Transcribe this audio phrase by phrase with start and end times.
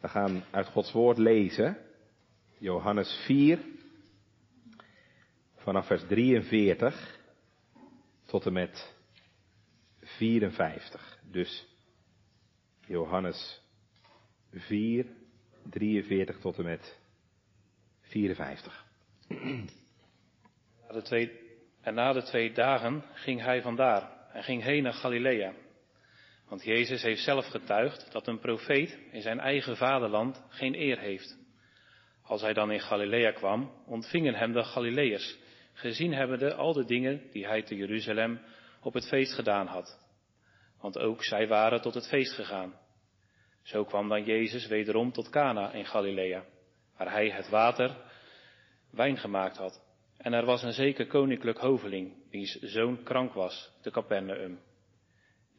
[0.00, 1.76] We gaan uit Gods woord lezen.
[2.58, 3.58] Johannes 4,
[5.56, 7.18] vanaf vers 43
[8.26, 8.94] tot en met
[10.00, 11.18] 54.
[11.30, 11.66] Dus
[12.86, 13.62] Johannes
[14.52, 15.06] 4,
[15.70, 16.98] 43 tot en met
[18.00, 18.84] 54.
[19.28, 21.40] Na de twee,
[21.80, 25.54] en na de twee dagen ging hij vandaar en ging heen naar Galilea.
[26.50, 31.38] Want Jezus heeft zelf getuigd dat een profeet in zijn eigen vaderland geen eer heeft.
[32.22, 35.38] Als hij dan in Galilea kwam, ontvingen hem de Galileërs,
[35.72, 38.40] gezien hebbende al de dingen die hij te Jeruzalem
[38.82, 39.98] op het feest gedaan had.
[40.80, 42.74] Want ook zij waren tot het feest gegaan.
[43.62, 46.44] Zo kwam dan Jezus wederom tot Cana in Galilea,
[46.96, 47.96] waar hij het water
[48.90, 49.82] wijn gemaakt had.
[50.16, 54.58] En er was een zeker koninklijk hoveling, wiens zoon krank was, te Capernaum.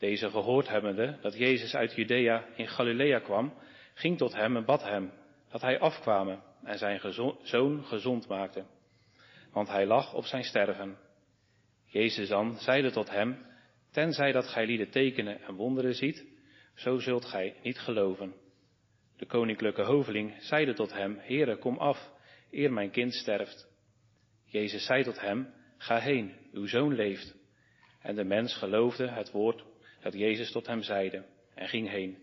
[0.02, 3.54] Deze gehoord hebbende dat Jezus uit Judea in Galilea kwam,
[3.94, 5.12] ging tot hem en bad hem
[5.52, 7.00] dat hij afkwame en zijn
[7.44, 8.66] zoon gezond maakte.
[9.52, 10.98] Want hij lag op zijn sterven.
[11.86, 13.46] Jezus dan zeide tot hem,
[13.92, 16.26] tenzij dat gij lieden tekenen en wonderen ziet,
[16.76, 18.34] zo zult gij niet geloven.
[19.18, 22.12] De koninklijke hoveling zeide tot hem, Heere, kom af,
[22.52, 23.70] eer mijn kind sterft.
[24.46, 27.36] Jezus zei tot hem, ga heen, uw zoon leeft.
[28.02, 29.70] En de mens geloofde het woord
[30.02, 32.18] dat Jezus tot hem zeide en ging heen.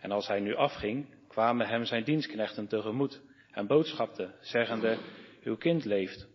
[0.00, 4.98] En als hij nu afging, kwamen hem zijn dienstknechten tegemoet en boodschapten, zeggende,
[5.42, 6.28] uw kind leeft.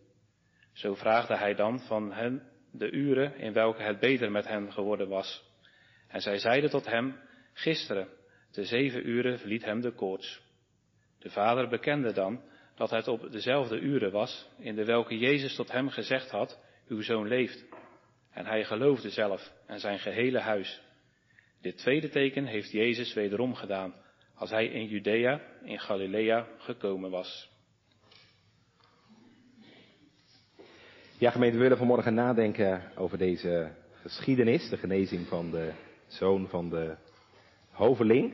[0.73, 5.07] Zo vraagde hij dan van hen de uren in welke het beter met hen geworden
[5.07, 5.43] was.
[6.07, 7.19] En zij zeiden tot hem,
[7.53, 8.07] gisteren,
[8.51, 10.41] te zeven uren verliet hem de koorts.
[11.19, 12.41] De vader bekende dan
[12.75, 17.01] dat het op dezelfde uren was, in de welke Jezus tot hem gezegd had, uw
[17.01, 17.65] zoon leeft.
[18.37, 20.81] En hij geloofde zelf en zijn gehele huis.
[21.61, 23.93] Dit tweede teken heeft Jezus wederom gedaan,
[24.35, 27.49] als hij in Judea, in Galilea, gekomen was.
[31.17, 35.71] Ja, gemeente, we willen vanmorgen nadenken over deze geschiedenis, de genezing van de
[36.07, 36.95] zoon van de
[37.71, 38.33] hoveling.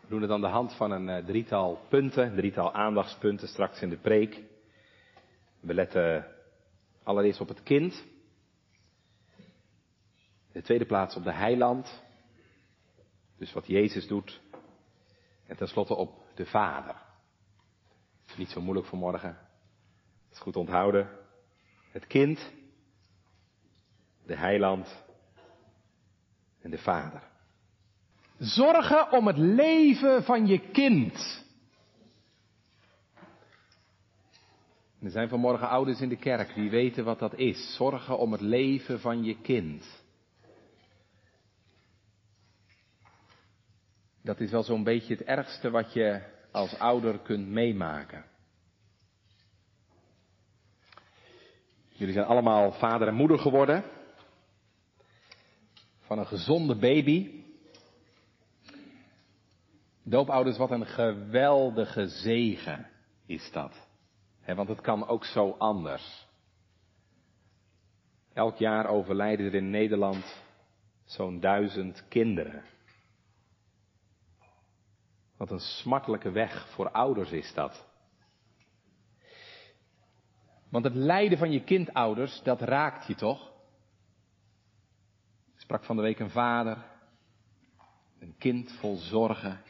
[0.00, 3.90] We doen het aan de hand van een eh, drietal punten, drietal aandachtspunten straks in
[3.90, 4.42] de preek.
[5.60, 6.26] We letten
[7.02, 8.14] allereerst op het kind.
[10.56, 12.02] De tweede plaats op de heiland.
[13.38, 14.40] Dus wat Jezus doet.
[15.46, 16.94] En tenslotte op de Vader.
[18.36, 19.28] Niet zo moeilijk voor morgen.
[20.24, 21.08] Het is goed onthouden.
[21.90, 22.52] Het kind,
[24.26, 25.04] de heiland
[26.60, 27.22] en de Vader.
[28.38, 31.44] Zorgen om het leven van je kind.
[35.02, 37.74] Er zijn vanmorgen ouders in de kerk die weten wat dat is.
[37.74, 40.04] Zorgen om het leven van je kind.
[44.26, 48.24] Dat is wel zo'n beetje het ergste wat je als ouder kunt meemaken.
[51.88, 53.84] Jullie zijn allemaal vader en moeder geworden.
[56.00, 57.44] Van een gezonde baby.
[60.02, 62.90] Doopouders, wat een geweldige zegen
[63.26, 63.88] is dat.
[64.46, 66.26] want het kan ook zo anders.
[68.32, 70.42] Elk jaar overlijden er in Nederland
[71.04, 72.74] zo'n duizend kinderen.
[75.36, 77.86] Wat een smartelijke weg voor ouders is dat.
[80.68, 83.52] Want het lijden van je kindouders, dat raakt je toch?
[85.54, 86.84] Ik sprak van de week een vader,
[88.18, 89.60] een kind vol zorgen.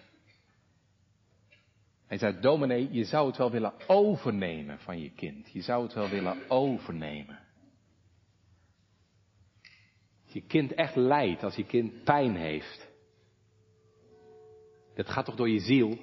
[2.06, 5.50] Hij zei, dominee, je zou het wel willen overnemen van je kind.
[5.53, 7.38] Je zou het wel willen overnemen.
[10.25, 12.85] Als je kind echt lijdt, als je kind pijn heeft.
[14.96, 15.98] Dat gaat toch door je ziel?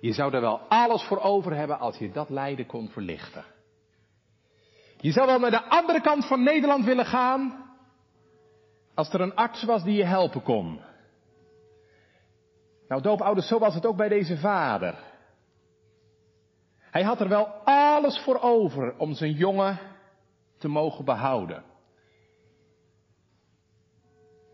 [0.00, 3.44] Je zou er wel alles voor over hebben als je dat lijden kon verlichten.
[5.00, 7.66] Je zou wel naar de andere kant van Nederland willen gaan
[8.94, 10.80] als er een arts was die je helpen kon.
[12.88, 14.98] Nou, doopouders, zo was het ook bij deze vader.
[16.78, 19.78] Hij had er wel alles voor over om zijn jongen
[20.58, 21.64] te mogen behouden.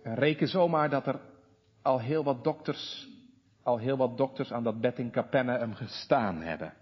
[0.03, 1.21] En reken zomaar dat er
[1.85, 3.09] al heel wat dokters,
[3.63, 6.75] al heel wat dokters aan dat bed in Capernaum gestaan hebben.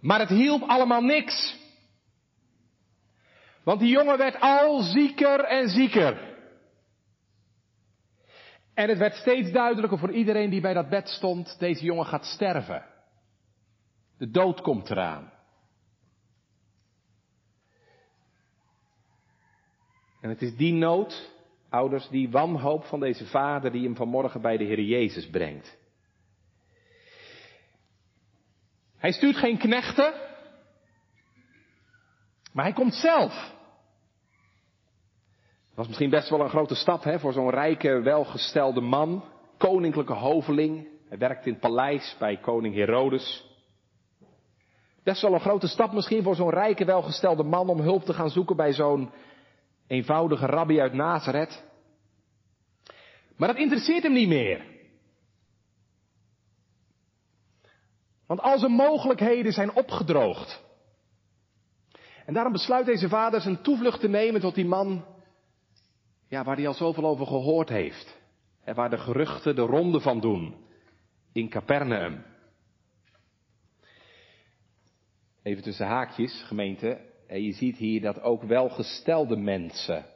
[0.00, 1.58] Maar het hielp allemaal niks.
[3.62, 6.36] Want die jongen werd al zieker en zieker.
[8.74, 12.24] En het werd steeds duidelijker voor iedereen die bij dat bed stond, deze jongen gaat
[12.24, 12.84] sterven.
[14.18, 15.32] De dood komt eraan.
[20.20, 21.36] En het is die nood
[21.70, 25.78] Ouders, die wanhoop van deze vader die hem vanmorgen bij de Heer Jezus brengt.
[28.96, 30.12] Hij stuurt geen knechten,
[32.52, 33.32] maar hij komt zelf.
[35.68, 39.24] Dat was misschien best wel een grote stap hè, voor zo'n rijke, welgestelde man,
[39.58, 40.88] koninklijke hoveling.
[41.08, 43.46] Hij werkt in het paleis bij koning Herodes.
[45.02, 48.30] Best wel een grote stap misschien voor zo'n rijke, welgestelde man om hulp te gaan
[48.30, 49.10] zoeken bij zo'n
[49.88, 51.64] eenvoudige rabbi uit Nazareth.
[53.36, 54.64] Maar dat interesseert hem niet meer.
[58.26, 60.62] Want al zijn mogelijkheden zijn opgedroogd.
[62.26, 65.04] En daarom besluit deze vader zijn toevlucht te nemen tot die man,
[66.28, 68.18] ja, waar hij al zoveel over gehoord heeft.
[68.64, 70.66] En waar de geruchten de ronde van doen.
[71.32, 72.24] In Capernaum.
[75.42, 77.07] Even tussen haakjes, gemeente.
[77.28, 80.06] En je ziet hier dat ook welgestelde mensen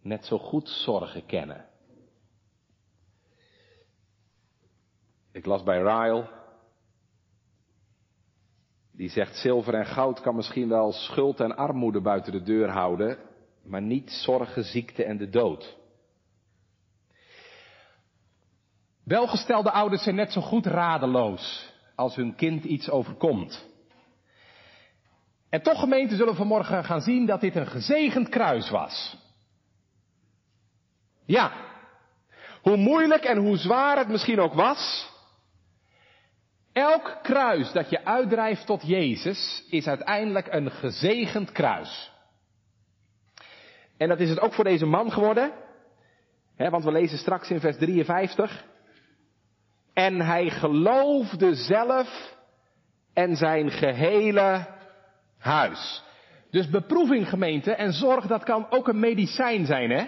[0.00, 1.66] net zo goed zorgen kennen.
[5.32, 6.28] Ik las bij Ryle,
[8.90, 13.18] die zegt zilver en goud kan misschien wel schuld en armoede buiten de deur houden,
[13.62, 15.76] maar niet zorgen, ziekte en de dood.
[19.04, 23.71] Welgestelde ouders zijn net zo goed radeloos als hun kind iets overkomt.
[25.52, 29.16] En toch gemeente zullen vanmorgen gaan zien dat dit een gezegend kruis was.
[31.24, 31.52] Ja,
[32.62, 35.10] hoe moeilijk en hoe zwaar het misschien ook was,
[36.72, 42.12] elk kruis dat je uitdrijft tot Jezus is uiteindelijk een gezegend kruis.
[43.96, 45.52] En dat is het ook voor deze man geworden,
[46.56, 48.64] hè, want we lezen straks in vers 53.
[49.92, 52.36] En hij geloofde zelf
[53.12, 54.80] en zijn gehele
[55.42, 56.02] huis.
[56.50, 60.06] Dus beproeving gemeente en zorg dat kan ook een medicijn zijn hè.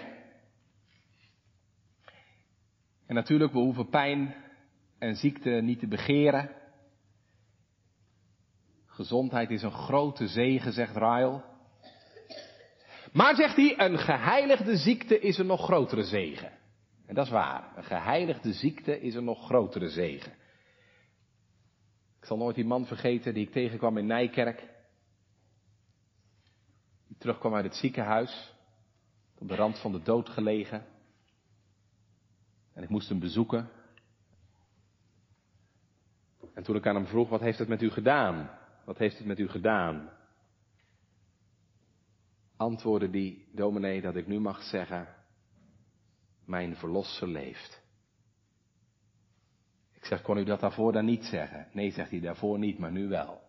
[3.07, 4.35] En natuurlijk, we hoeven pijn
[4.99, 6.51] en ziekte niet te begeren.
[8.87, 11.43] Gezondheid is een grote zegen, zegt Ryle.
[13.13, 16.53] Maar zegt hij, een geheiligde ziekte is een nog grotere zegen.
[17.07, 17.73] En dat is waar.
[17.77, 20.33] Een geheiligde ziekte is een nog grotere zegen.
[22.21, 24.74] Ik zal nooit die man vergeten die ik tegenkwam in Nijkerk.
[27.07, 28.55] Die terugkwam uit het ziekenhuis.
[29.39, 30.87] Op de rand van de dood gelegen.
[32.73, 33.71] En ik moest hem bezoeken.
[36.55, 38.51] En toen ik aan hem vroeg, wat heeft het met u gedaan?
[38.85, 40.11] Wat heeft het met u gedaan?
[42.57, 45.09] Antwoordde die dominee dat ik nu mag zeggen,
[46.45, 47.83] mijn verlosser leeft.
[49.93, 51.69] Ik zeg, kon u dat daarvoor dan niet zeggen?
[51.73, 53.44] Nee, zegt hij, daarvoor niet, maar nu wel.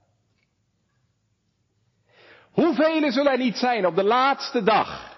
[2.55, 5.17] Hoeveel zullen er niet zijn op de laatste dag,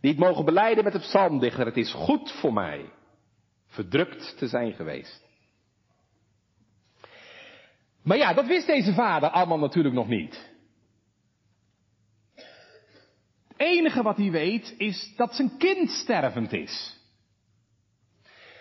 [0.00, 2.92] die het mogen beleiden met de psalmdichter, het is goed voor mij,
[3.68, 5.22] verdrukt te zijn geweest.
[8.02, 10.50] Maar ja, dat wist deze vader allemaal natuurlijk nog niet.
[13.48, 17.00] Het enige wat hij weet is dat zijn kind stervend is.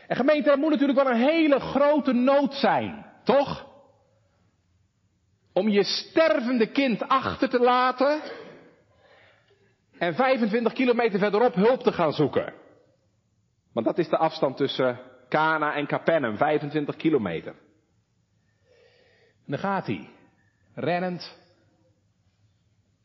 [0.07, 3.70] En gemeente, dat moet natuurlijk wel een hele grote nood zijn, toch?
[5.61, 8.21] Om je stervende kind achter te laten
[9.97, 12.53] en 25 kilometer verderop hulp te gaan zoeken.
[13.73, 14.99] Want dat is de afstand tussen
[15.29, 17.53] Cana en Capernaum, 25 kilometer.
[19.45, 20.09] En dan gaat hij,
[20.73, 21.39] rennend.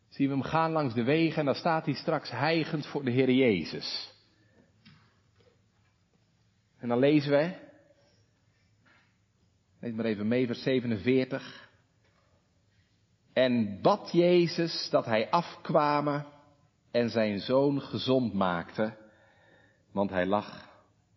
[0.09, 3.11] Zien we hem gaan langs de wegen en dan staat hij straks hijgend voor de
[3.11, 4.15] Heer Jezus.
[6.79, 7.55] En dan lezen we,
[9.81, 11.66] lees maar even mee, vers 47.
[13.37, 16.27] En bad Jezus dat hij afkwamen
[16.91, 18.97] en zijn zoon gezond maakte,
[19.93, 20.69] want hij lag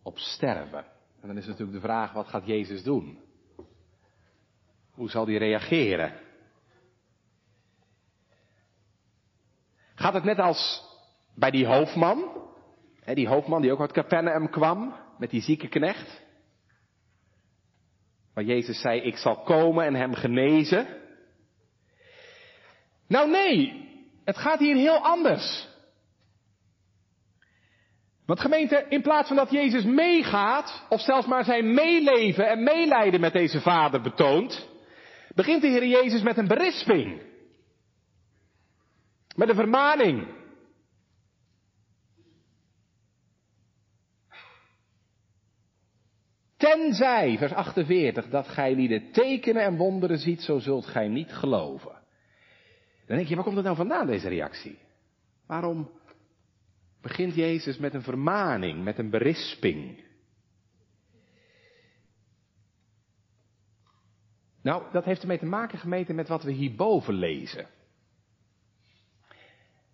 [0.03, 0.85] op sterven.
[1.21, 3.19] En dan is natuurlijk de vraag, wat gaat Jezus doen?
[4.91, 6.13] Hoe zal hij reageren?
[9.95, 10.83] Gaat het net als
[11.35, 12.47] bij die hoofdman?
[12.99, 16.21] Hè, die hoofdman die ook uit Capernaum kwam met die zieke knecht.
[18.33, 20.97] Waar Jezus zei, ik zal komen en hem genezen.
[23.09, 23.87] Nou nee,
[24.25, 25.67] het gaat hier heel anders.
[28.25, 33.19] Want gemeente, in plaats van dat Jezus meegaat, of zelfs maar zijn meeleven en meelijden
[33.19, 34.67] met deze vader betoont,
[35.35, 37.21] begint de Heer Jezus met een berisping.
[39.35, 40.27] Met een vermaning.
[46.57, 51.98] Tenzij, vers 48, dat gij lieden tekenen en wonderen ziet, zo zult gij niet geloven.
[53.09, 54.77] Dan denk je, waar komt het nou vandaan, deze reactie?
[55.45, 55.89] Waarom,
[57.01, 60.03] begint Jezus met een vermaning, met een berisping.
[64.61, 67.67] Nou, dat heeft ermee te maken gemeten met wat we hierboven lezen.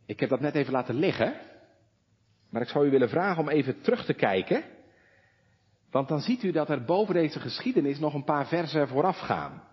[0.06, 1.40] Ik heb dat net even laten liggen,
[2.50, 4.64] maar ik zou u willen vragen om even terug te kijken,
[5.92, 9.64] want dan ziet u dat er boven deze geschiedenis nog een paar versen vooraf gaan.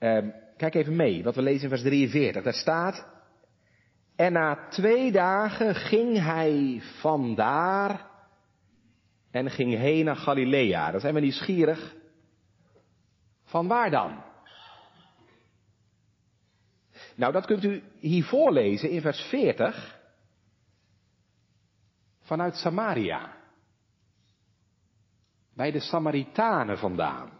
[0.00, 2.42] Uh, kijk even mee, wat we lezen in vers 43.
[2.42, 3.06] Daar staat,
[4.16, 8.06] en na twee dagen ging hij vandaar
[9.30, 10.90] en ging heen naar Galilea.
[10.90, 11.94] Dan zijn we nieuwsgierig.
[13.44, 14.22] Van waar dan?
[17.14, 19.98] Nou, dat kunt u hier voorlezen in vers 40.
[22.20, 23.36] Vanuit Samaria.
[25.54, 27.38] Bij de Samaritanen vandaan.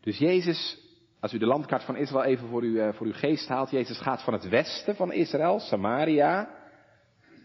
[0.00, 0.81] Dus Jezus,
[1.22, 3.98] als u de landkaart van Israël even voor, u, eh, voor uw geest haalt, Jezus
[4.00, 6.48] gaat van het westen van Israël, Samaria,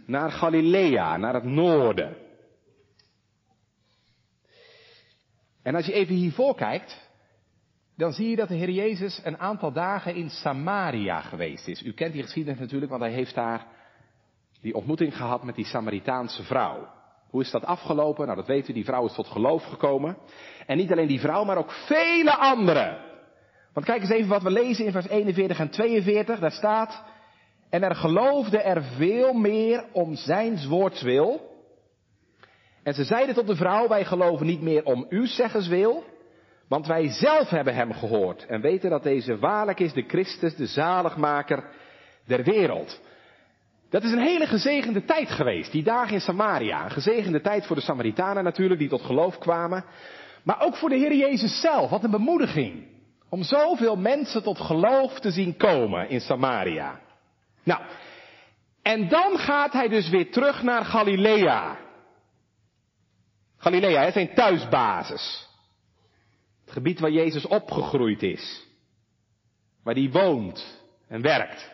[0.05, 2.15] naar Galilea, naar het noorden.
[5.63, 7.10] En als je even hiervoor kijkt,
[7.96, 11.84] dan zie je dat de Heer Jezus een aantal dagen in Samaria geweest is.
[11.84, 13.65] U kent die geschiedenis natuurlijk, want hij heeft daar
[14.62, 16.88] die ontmoeting gehad met die Samaritaanse vrouw.
[17.29, 18.25] Hoe is dat afgelopen?
[18.25, 20.17] Nou, dat weet u, die vrouw is tot geloof gekomen.
[20.65, 23.07] En niet alleen die vrouw, maar ook vele anderen.
[23.77, 26.39] Want kijk eens even wat we lezen in vers 41 en 42.
[26.39, 27.03] Daar staat,
[27.69, 31.55] en er geloofde er veel meer om zijn woords wil.
[32.84, 36.03] En ze zeiden tot de vrouw, wij geloven niet meer om uw zeggens wil,
[36.67, 40.67] want wij zelf hebben hem gehoord en weten dat deze waarlijk is de Christus, de
[40.67, 41.63] zaligmaker
[42.25, 43.01] der wereld.
[43.89, 46.84] Dat is een hele gezegende tijd geweest, die dagen in Samaria.
[46.84, 49.86] Een gezegende tijd voor de Samaritanen natuurlijk, die tot geloof kwamen.
[50.43, 52.96] Maar ook voor de Heer Jezus zelf, wat een bemoediging.
[53.29, 57.00] Om zoveel mensen tot geloof te zien komen in Samaria.
[57.63, 57.81] Nou,
[58.81, 61.77] en dan gaat hij dus weer terug naar Galilea.
[63.57, 65.48] Galilea is zijn thuisbasis.
[66.63, 68.65] Het gebied waar Jezus opgegroeid is.
[69.84, 71.72] Waar hij woont en werkt.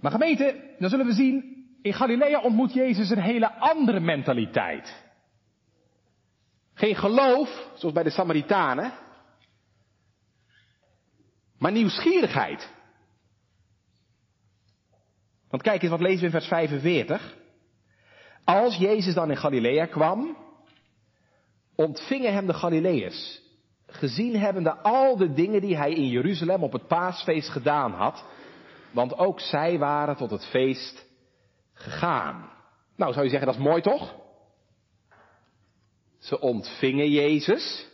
[0.00, 5.02] Maar gemeente, dan zullen we zien, in Galilea ontmoet Jezus een hele andere mentaliteit.
[6.74, 8.92] Geen geloof, zoals bij de Samaritanen,
[11.62, 12.70] maar nieuwsgierigheid.
[15.50, 17.36] Want kijk eens, wat lezen we in vers 45?
[18.44, 20.36] Als Jezus dan in Galilea kwam,
[21.74, 23.42] ontvingen hem de Galileërs,
[23.86, 28.24] gezien hebbende al de dingen die hij in Jeruzalem op het paasfeest gedaan had,
[28.90, 31.06] want ook zij waren tot het feest
[31.72, 32.50] gegaan.
[32.96, 34.14] Nou, zou je zeggen, dat is mooi toch?
[36.18, 37.90] Ze ontvingen Jezus.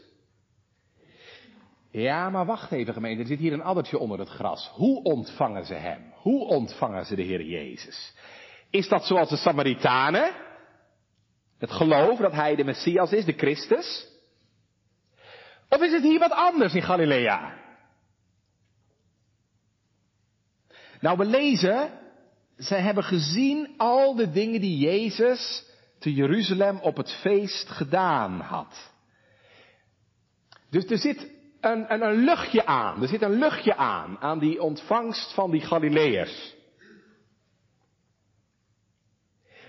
[1.90, 4.70] Ja, maar wacht even gemeente, er zit hier een addertje onder het gras.
[4.74, 6.12] Hoe ontvangen ze hem?
[6.14, 8.14] Hoe ontvangen ze de Heer Jezus?
[8.70, 10.32] Is dat zoals de Samaritanen?
[11.58, 14.06] Het geloof dat hij de Messias is, de Christus?
[15.68, 17.56] Of is het hier wat anders in Galilea?
[21.00, 21.90] Nou, we lezen,
[22.56, 25.64] zij hebben gezien al de dingen die Jezus
[25.98, 28.90] te Jeruzalem op het feest gedaan had.
[30.70, 34.62] Dus er zit een, een, een luchtje aan, er zit een luchtje aan, aan die
[34.62, 36.56] ontvangst van die Galileërs.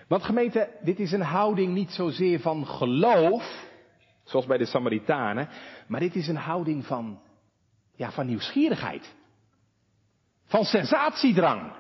[0.08, 3.68] Want gemeente, dit is een houding niet zozeer van geloof,
[4.24, 5.50] zoals bij de Samaritanen,
[5.88, 7.20] maar dit is een houding van,
[7.96, 9.16] ja, van nieuwsgierigheid.
[10.46, 11.78] Van sensatiedrang.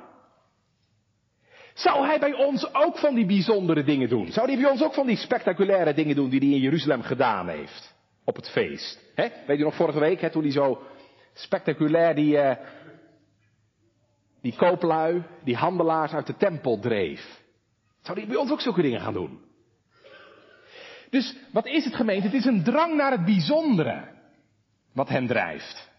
[1.73, 4.31] Zou hij bij ons ook van die bijzondere dingen doen?
[4.31, 7.47] Zou hij bij ons ook van die spectaculaire dingen doen die hij in Jeruzalem gedaan
[7.47, 7.97] heeft?
[8.29, 8.99] Op het feest.
[9.47, 10.81] Weet u nog vorige week, toen hij zo
[11.33, 12.55] spectaculair die, uh,
[14.41, 17.41] die kooplui, die handelaars uit de tempel dreef.
[18.01, 19.39] Zou hij bij ons ook zulke dingen gaan doen?
[21.09, 22.25] Dus wat is het gemeente?
[22.27, 24.07] Het is een drang naar het bijzondere
[24.93, 25.89] wat hen drijft.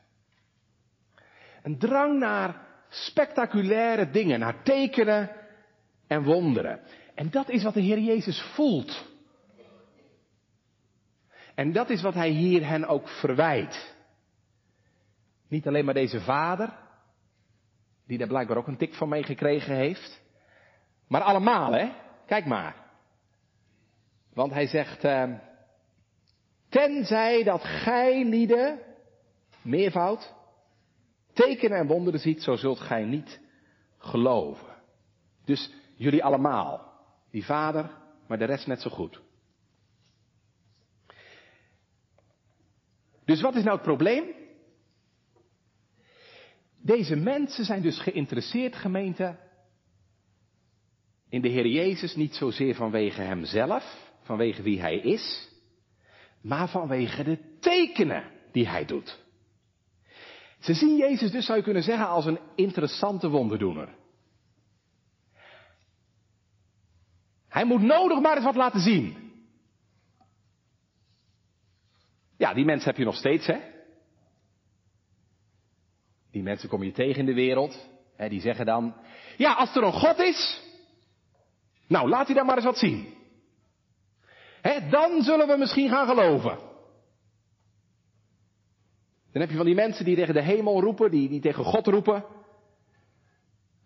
[1.62, 5.30] Een drang naar spectaculaire dingen, naar tekenen
[6.06, 6.80] en wonderen.
[7.14, 9.09] En dat is wat de Heer Jezus voelt.
[11.54, 13.94] En dat is wat hij hier hen ook verwijt.
[15.48, 16.72] Niet alleen maar deze vader,
[18.06, 20.22] die daar blijkbaar ook een tik van meegekregen heeft.
[21.08, 21.92] Maar allemaal, hè?
[22.26, 22.76] Kijk maar.
[24.34, 25.34] Want hij zegt, uh,
[26.68, 28.78] tenzij dat gij lieden,
[29.62, 30.34] meervoud,
[31.32, 33.40] tekenen en wonderen ziet, zo zult gij niet
[33.98, 34.74] geloven.
[35.44, 36.88] Dus jullie allemaal.
[37.30, 37.90] Die vader,
[38.26, 39.20] maar de rest net zo goed.
[43.30, 44.24] Dus wat is nou het probleem?
[46.82, 49.36] Deze mensen zijn dus geïnteresseerd, gemeente,
[51.28, 55.48] in de Heer Jezus niet zozeer vanwege Hemzelf, vanwege wie Hij is,
[56.40, 59.18] maar vanwege de tekenen die Hij doet.
[60.58, 63.88] Ze zien Jezus dus, zou je kunnen zeggen, als een interessante wonderdoener.
[67.48, 69.29] Hij moet nodig maar eens wat laten zien.
[72.40, 73.58] Ja, die mensen heb je nog steeds, hè?
[76.30, 77.88] Die mensen kom je tegen in de wereld.
[78.16, 78.94] Hè, die zeggen dan,
[79.36, 80.62] ja, als er een God is,
[81.86, 83.14] nou, laat hij dan maar eens wat zien.
[84.60, 86.58] Hè, dan zullen we misschien gaan geloven.
[89.32, 91.86] Dan heb je van die mensen die tegen de hemel roepen, die, die tegen God
[91.86, 92.24] roepen.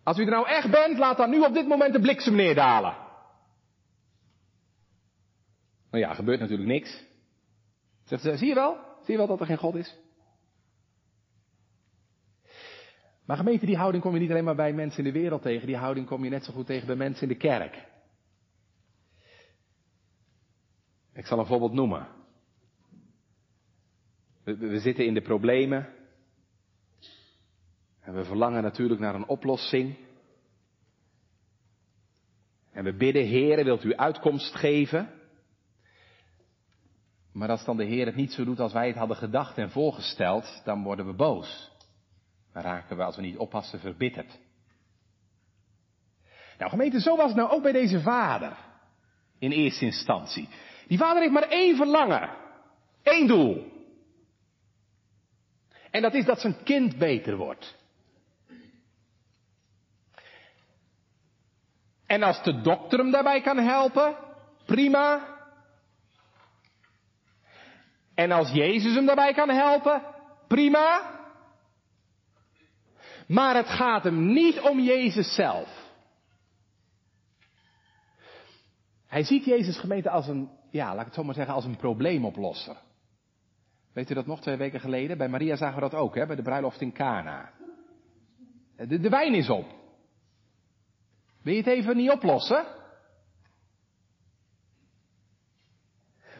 [0.03, 2.97] Als u er nou echt bent, laat dan nu op dit moment de bliksem neerdalen.
[5.91, 7.03] Nou ja, gebeurt natuurlijk niks.
[8.05, 8.77] Zegt ze, zie je wel?
[9.01, 9.97] Zie je wel dat er geen God is?
[13.25, 15.67] Maar gemeente, die houding kom je niet alleen maar bij mensen in de wereld tegen,
[15.67, 17.87] die houding kom je net zo goed tegen bij mensen in de kerk.
[21.13, 22.07] Ik zal een voorbeeld noemen.
[24.43, 25.93] We, zitten in de problemen.
[27.99, 29.97] En we verlangen natuurlijk naar een oplossing.
[32.71, 35.14] En we bidden, Heer, wilt u uitkomst geven?
[37.35, 39.71] Maar als dan de Heer het niet zo doet als wij het hadden gedacht en
[39.71, 41.71] voorgesteld, dan worden we boos.
[42.53, 44.39] Dan raken we, als we niet oppassen, verbitterd.
[46.57, 48.57] Nou gemeente, zo was het nou ook bij deze vader.
[49.39, 50.49] In eerste instantie.
[50.87, 52.29] Die vader heeft maar één verlangen.
[53.03, 53.71] één doel.
[55.91, 57.75] En dat is dat zijn kind beter wordt.
[62.05, 64.15] En als de dokter hem daarbij kan helpen,
[64.65, 65.34] prima.
[68.15, 70.01] En als Jezus hem daarbij kan helpen,
[70.47, 71.13] prima.
[73.27, 75.83] Maar het gaat hem niet om Jezus zelf.
[79.07, 81.77] Hij ziet Jezus gemeente als een, ja, laat ik het zo maar zeggen, als een
[81.77, 82.77] probleemoplosser.
[83.93, 85.17] Weet u dat nog twee weken geleden?
[85.17, 87.51] Bij Maria zagen we dat ook, hè, bij de bruiloft in Cana.
[88.75, 89.65] De, de wijn is op.
[91.41, 92.65] Wil je het even niet oplossen?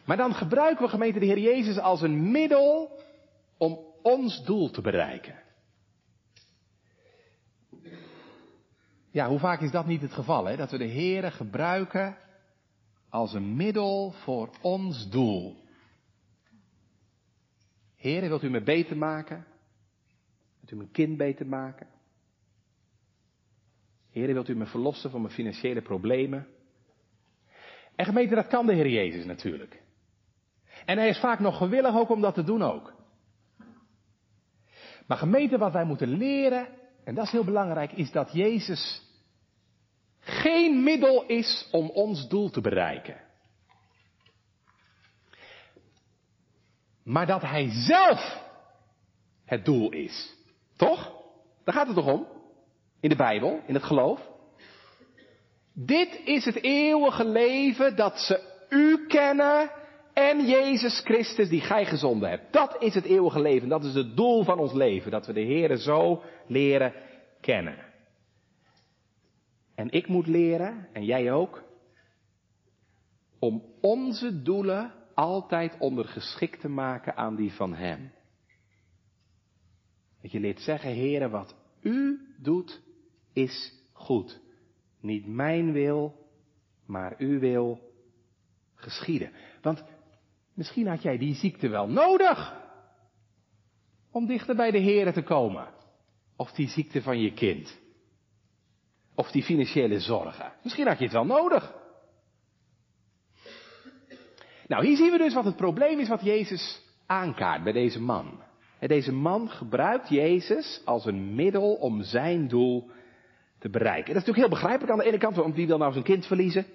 [0.05, 2.99] Maar dan gebruiken we gemeente de Heer Jezus als een middel
[3.57, 5.43] om ons doel te bereiken.
[9.11, 10.55] Ja, hoe vaak is dat niet het geval, hè?
[10.55, 12.17] Dat we de Heere gebruiken
[13.09, 15.63] als een middel voor ons doel.
[17.95, 19.45] Heere, wilt u me beter maken?
[20.59, 21.87] Wilt u mijn kind beter maken?
[24.11, 26.47] Heere, wilt u me verlossen van mijn financiële problemen?
[27.95, 29.83] En gemeente, dat kan de Heer Jezus natuurlijk.
[30.85, 32.93] En hij is vaak nog gewillig ook om dat te doen ook.
[35.07, 36.67] Maar gemeente, wat wij moeten leren,
[37.03, 39.01] en dat is heel belangrijk, is dat Jezus
[40.19, 43.21] geen middel is om ons doel te bereiken.
[47.03, 48.43] Maar dat Hij zelf
[49.45, 50.35] het doel is.
[50.75, 51.11] Toch?
[51.63, 52.27] Daar gaat het toch om?
[52.99, 54.29] In de Bijbel, in het geloof.
[55.73, 59.71] Dit is het eeuwige leven dat ze u kennen
[60.15, 62.53] en Jezus Christus die gij gezonden hebt.
[62.53, 63.69] Dat is het eeuwige leven.
[63.69, 65.11] Dat is het doel van ons leven.
[65.11, 66.93] Dat we de Heere zo leren
[67.41, 67.77] kennen.
[69.75, 71.63] En ik moet leren, en jij ook,
[73.39, 78.11] om onze doelen altijd ondergeschikt te maken aan die van Hem.
[80.21, 82.81] Dat je leert zeggen, Heere, wat U doet
[83.33, 84.39] is goed.
[84.99, 86.29] Niet mijn wil,
[86.85, 87.79] maar uw wil
[88.75, 89.31] geschieden.
[89.61, 89.83] Want
[90.55, 92.63] misschien had jij die ziekte wel nodig
[94.11, 95.67] om dichter bij de Heere te komen.
[96.35, 97.79] Of die ziekte van je kind.
[99.15, 100.53] Of die financiële zorgen.
[100.63, 101.73] Misschien had je het wel nodig.
[104.67, 108.43] Nou, hier zien we dus wat het probleem is wat Jezus aankaart bij deze man.
[108.79, 112.89] Deze man gebruikt Jezus als een middel om zijn doel
[113.59, 114.13] te bereiken.
[114.13, 116.25] Dat is natuurlijk heel begrijpelijk aan de ene kant, want wie wil nou zijn kind
[116.25, 116.65] verliezen?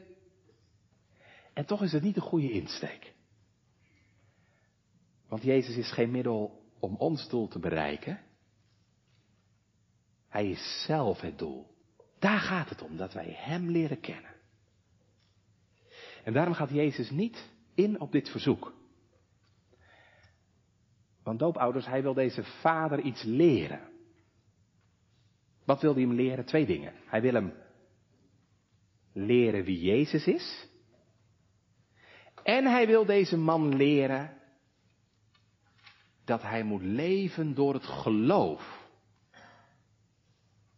[1.53, 3.13] En toch is het niet een goede insteek.
[5.31, 8.21] Want Jezus is geen middel om ons doel te bereiken.
[10.29, 11.67] Hij is zelf het doel.
[12.19, 14.35] Daar gaat het om, dat wij Hem leren kennen.
[16.25, 18.75] En daarom gaat Jezus niet in op dit verzoek.
[21.23, 23.81] Want doopouders, hij wil deze vader iets leren.
[25.65, 26.45] Wat wil hij hem leren?
[26.45, 26.93] Twee dingen.
[27.07, 27.53] Hij wil hem
[29.13, 30.69] leren wie Jezus is.
[32.43, 34.40] En hij wil deze man leren
[36.31, 38.89] dat hij moet leven door het geloof.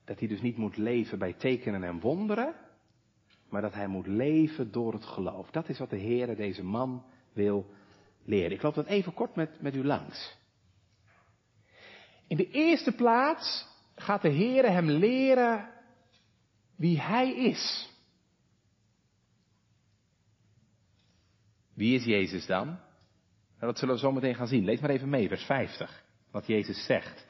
[0.05, 2.55] Dat hij dus niet moet leven bij tekenen en wonderen,
[3.49, 5.51] maar dat hij moet leven door het geloof.
[5.51, 7.71] Dat is wat de Heer deze man wil
[8.25, 8.53] leren.
[8.53, 10.37] Ik loop dat even kort met, met u langs.
[12.27, 15.69] In de eerste plaats gaat de Heer hem leren
[16.77, 17.91] wie hij is.
[21.75, 22.79] Wie is Jezus dan?
[23.63, 24.65] Nou, dat zullen we zo meteen gaan zien.
[24.65, 27.27] Lees maar even mee, vers 50, wat Jezus zegt.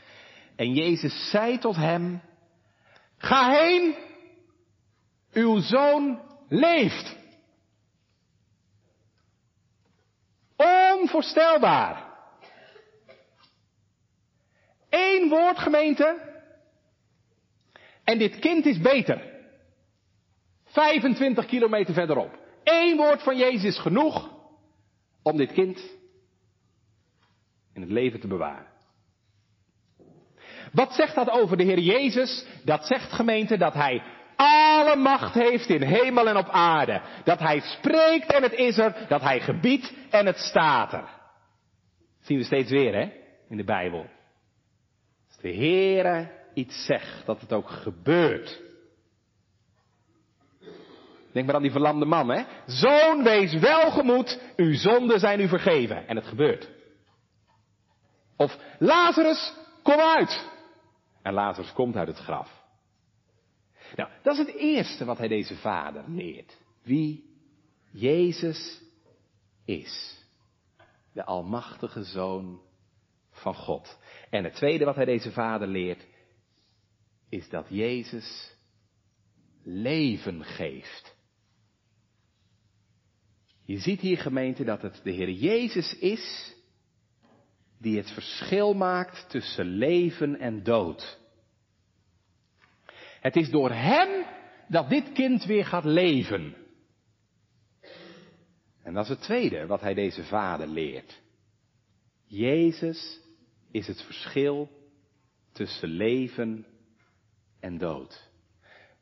[0.57, 2.23] En Jezus zei tot hem,
[3.17, 3.95] ga heen,
[5.33, 7.17] uw zoon leeft.
[10.57, 12.05] Onvoorstelbaar.
[14.89, 16.41] Eén woord gemeente.
[18.05, 19.43] En dit kind is beter.
[20.65, 22.39] 25 kilometer verderop.
[22.65, 24.31] Eén woord van Jezus is genoeg
[25.23, 26.01] om dit kind
[27.75, 28.71] in het leven te bewaren.
[30.73, 32.47] Wat zegt dat over de Heer Jezus?
[32.65, 34.03] Dat zegt gemeente dat Hij
[34.37, 37.01] alle macht heeft in hemel en op aarde.
[37.25, 39.07] Dat Hij spreekt en het is er.
[39.09, 41.01] Dat Hij gebiedt en het staat er.
[42.19, 43.13] Dat zien we steeds weer, hè?
[43.49, 44.07] In de Bijbel.
[45.29, 48.61] Als de Heere iets zegt, dat het ook gebeurt.
[51.33, 52.43] Denk maar aan die verlamde man, hè?
[52.67, 56.09] Zoon, wees welgemoed, uw zonden zijn u vergeven.
[56.09, 56.71] En het gebeurt.
[58.43, 59.53] Of Lazarus,
[59.83, 60.51] kom uit.
[61.23, 62.63] En Lazarus komt uit het graf.
[63.97, 66.57] Nou, dat is het eerste wat hij deze vader leert.
[66.83, 67.25] Wie
[67.91, 68.81] Jezus
[69.65, 70.21] is.
[71.13, 72.61] De almachtige zoon
[73.31, 73.99] van God.
[74.31, 76.07] En het tweede wat hij deze vader leert,
[77.29, 78.55] is dat Jezus
[79.63, 81.15] leven geeft.
[83.65, 86.55] Je ziet hier gemeente dat het de Heer Jezus is
[87.83, 91.19] die het verschil maakt tussen leven en dood.
[93.21, 94.25] Het is door Hem
[94.69, 96.57] dat dit kind weer gaat leven.
[98.83, 101.21] En dat is het tweede wat hij deze vader leert.
[102.27, 103.21] Jezus
[103.71, 104.69] is het verschil
[105.53, 106.67] tussen leven
[107.61, 108.31] en dood.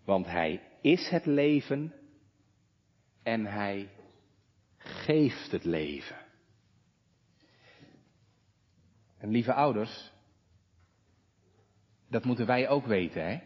[0.05, 1.95] Want Hij is het leven
[3.23, 3.89] en Hij
[4.77, 6.30] geeft het leven.
[9.21, 10.11] En lieve ouders,
[12.09, 13.41] dat moeten wij ook weten, hè?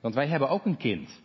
[0.00, 1.20] Want wij hebben ook een kind.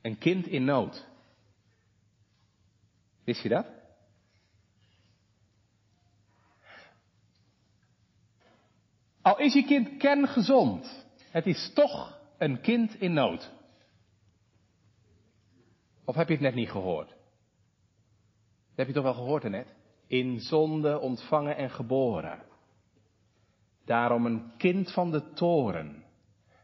[0.00, 1.06] Een kind in nood.
[3.24, 3.66] Wist je dat?
[9.22, 13.52] Al is je kind kerngezond, het is toch een kind in nood.
[16.04, 17.08] Of heb je het net niet gehoord?
[17.08, 19.74] Dat heb je toch wel gehoord net?
[20.06, 22.42] In zonde ontvangen en geboren.
[23.84, 26.04] Daarom een kind van de toren,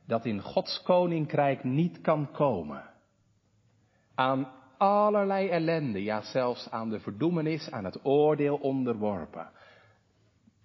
[0.06, 2.84] dat in Gods koninkrijk niet kan komen.
[4.14, 9.50] Aan allerlei ellende, ja zelfs aan de verdoemenis, aan het oordeel onderworpen.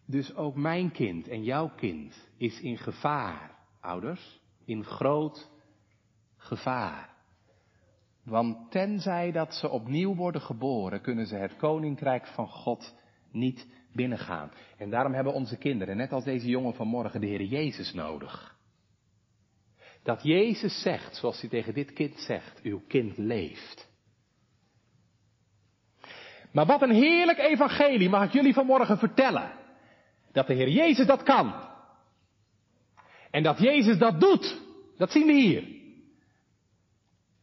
[0.06, 5.50] Dus ook mijn kind en jouw kind is in gevaar, ouders, in groot
[6.38, 7.15] gevaar.
[8.26, 12.96] Want tenzij dat ze opnieuw worden geboren, kunnen ze het koninkrijk van God
[13.32, 14.52] niet binnengaan.
[14.78, 18.56] En daarom hebben onze kinderen, net als deze jongen van morgen, de Heer Jezus nodig.
[20.04, 23.90] Dat Jezus zegt, zoals hij tegen dit kind zegt, uw kind leeft.
[26.52, 29.52] Maar wat een heerlijk evangelie mag ik jullie vanmorgen vertellen.
[30.32, 31.54] Dat de Heer Jezus dat kan.
[33.32, 34.62] En dat Jezus dat doet.
[34.98, 35.75] Dat zien we hier.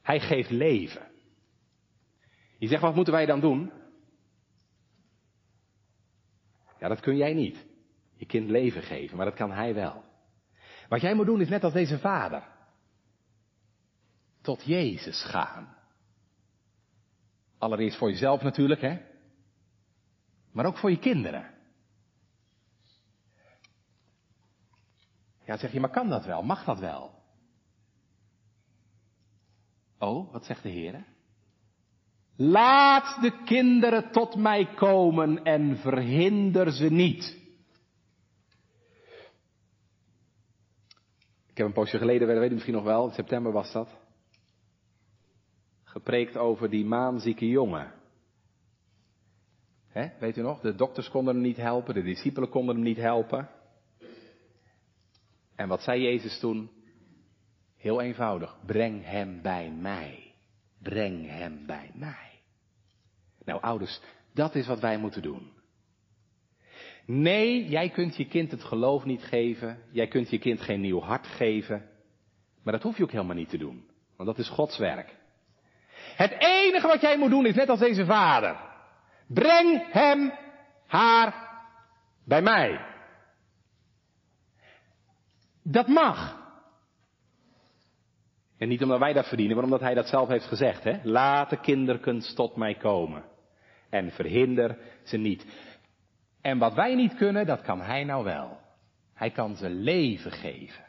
[0.03, 1.11] Hij geeft leven.
[2.59, 3.73] Je zegt, wat moeten wij dan doen?
[6.79, 7.67] Ja, dat kun jij niet.
[8.15, 10.05] Je kind leven geven, maar dat kan hij wel.
[10.89, 12.49] Wat jij moet doen is net als deze vader.
[14.41, 15.77] Tot Jezus gaan.
[17.59, 19.01] Allereerst voor jezelf natuurlijk, hè?
[20.53, 21.55] Maar ook voor je kinderen.
[25.45, 26.43] Ja, zeg je, maar kan dat wel?
[26.43, 27.22] Mag dat wel?
[30.03, 31.05] Oh, wat zegt de Heer?
[32.37, 37.41] Laat de kinderen tot mij komen en verhinder ze niet.
[41.47, 43.89] Ik heb een poosje geleden, weet je misschien nog wel, in september was dat,
[45.85, 47.93] gepreekt over die maanzieke jongen.
[49.89, 52.97] He, weet u nog, de dokters konden hem niet helpen, de discipelen konden hem niet
[52.97, 53.49] helpen.
[55.55, 56.71] En wat zei Jezus toen?
[57.83, 60.35] Heel eenvoudig, breng hem bij mij.
[60.83, 62.41] Breng hem bij mij.
[63.45, 64.01] Nou ouders,
[64.35, 65.53] dat is wat wij moeten doen.
[67.07, 69.79] Nee, jij kunt je kind het geloof niet geven.
[69.91, 71.89] Jij kunt je kind geen nieuw hart geven.
[72.63, 73.91] Maar dat hoef je ook helemaal niet te doen.
[74.17, 75.17] Want dat is Gods werk.
[76.17, 78.57] Het enige wat jij moet doen is net als deze vader.
[79.27, 80.33] Breng hem,
[80.87, 81.51] haar,
[82.25, 82.81] bij mij.
[85.63, 86.42] Dat mag.
[88.63, 90.85] En niet omdat wij dat verdienen, maar omdat hij dat zelf heeft gezegd.
[90.85, 90.99] Hè?
[91.03, 93.25] Laat de kinderkunst tot mij komen.
[93.91, 95.47] En verhinder ze niet.
[96.41, 98.59] En wat wij niet kunnen, dat kan hij nou wel.
[99.15, 100.85] Hij kan ze leven geven.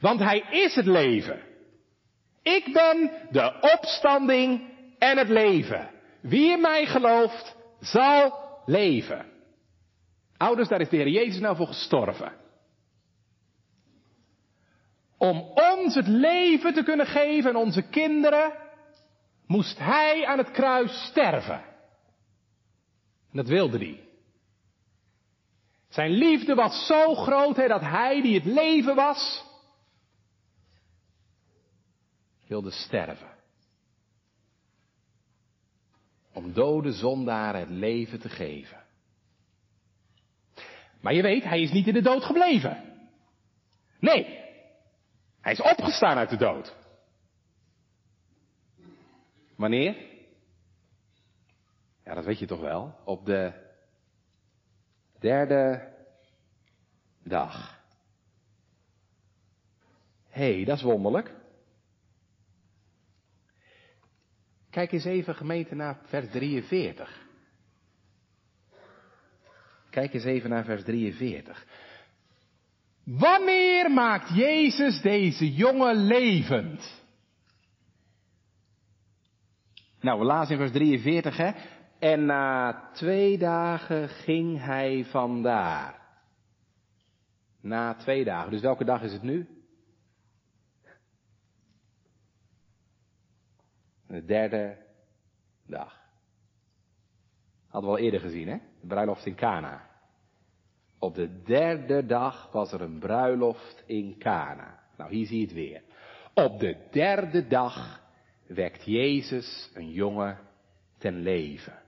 [0.00, 1.40] Want hij is het leven.
[2.42, 4.62] Ik ben de opstanding
[4.98, 5.90] en het leven.
[6.20, 8.32] Wie in mij gelooft, zal
[8.64, 9.26] leven.
[10.36, 12.32] Ouders, daar is de Heer Jezus nou voor gestorven.
[15.18, 18.52] Om ons het leven te kunnen geven en onze kinderen,
[19.46, 21.64] moest Hij aan het kruis sterven.
[23.30, 24.08] En dat wilde hij.
[25.88, 29.44] Zijn liefde was zo groot dat hij, die het leven was,
[32.46, 33.36] wilde sterven.
[36.32, 38.82] Om dode zondaren het leven te geven.
[41.00, 42.84] Maar je weet, hij is niet in de dood gebleven.
[44.00, 44.37] Nee,
[45.40, 46.76] hij is opgestaan uit de dood.
[49.56, 49.96] Wanneer?
[52.04, 52.98] Ja, dat weet je toch wel.
[53.04, 53.52] Op de
[55.18, 55.92] derde
[57.22, 57.82] dag.
[60.28, 61.34] Hé, hey, dat is wonderlijk.
[64.70, 67.26] Kijk eens even gemeente naar vers 43.
[69.90, 71.66] Kijk eens even naar vers 43.
[73.16, 77.04] Wanneer maakt Jezus deze jongen levend?
[80.00, 81.52] Nou, we lazen in vers 43, hè.
[81.98, 86.00] En na twee dagen ging hij vandaar.
[87.60, 88.50] Na twee dagen.
[88.50, 89.48] Dus welke dag is het nu?
[94.06, 94.76] De derde
[95.66, 96.00] dag.
[97.68, 98.58] Hadden we al eerder gezien, hè?
[98.80, 99.87] De bruiloft in Cana.
[100.98, 104.78] Op de derde dag was er een bruiloft in Cana.
[104.96, 105.82] Nou, hier zie je het weer.
[106.34, 108.00] Op de derde dag
[108.46, 110.38] wekt Jezus een jongen
[110.98, 111.86] ten leven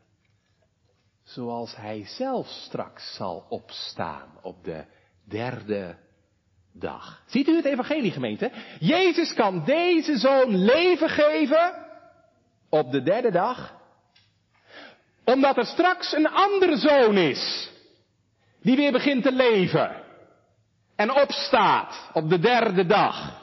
[1.32, 4.84] zoals hij zelf straks zal opstaan op de
[5.28, 5.96] derde
[6.72, 7.22] dag.
[7.26, 8.50] Ziet u het evangelie gemeente?
[8.80, 11.74] Jezus kan deze zoon leven geven
[12.68, 13.74] op de derde dag,
[15.24, 17.70] omdat er straks een andere zoon is,
[18.62, 20.02] die weer begint te leven
[20.96, 23.38] en opstaat op de derde dag.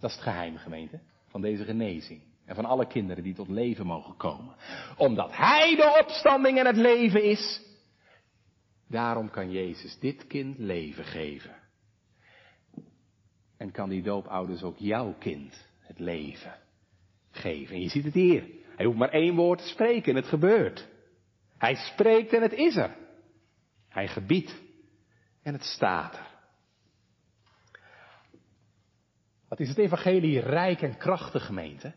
[0.00, 2.22] Dat is het geheim gemeente van deze genezing.
[2.44, 4.54] En van alle kinderen die tot leven mogen komen.
[4.96, 7.60] Omdat Hij de opstanding en het leven is.
[8.88, 11.54] Daarom kan Jezus dit kind leven geven.
[13.56, 16.54] En kan die doopouders ook jouw kind het leven
[17.30, 17.74] geven.
[17.74, 18.44] En je ziet het hier.
[18.76, 20.88] Hij hoeft maar één woord te spreken en het gebeurt.
[21.58, 22.96] Hij spreekt en het is er.
[23.88, 24.54] Hij gebiedt
[25.42, 26.26] en het staat er.
[29.48, 31.92] Wat is het evangelie rijk en krachtig gemeente?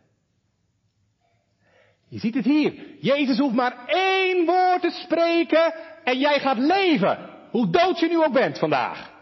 [2.07, 2.97] Je ziet het hier.
[2.99, 7.29] Jezus hoeft maar één woord te spreken en jij gaat leven.
[7.51, 9.18] Hoe dood je nu ook bent vandaag.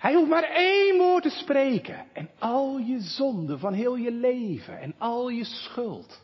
[0.00, 4.80] Hij hoeft maar één woord te spreken en al je zonde van heel je leven
[4.80, 6.22] en al je schuld